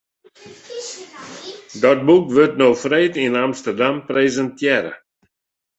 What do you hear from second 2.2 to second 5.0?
wurdt no freed yn Amsterdam presintearre.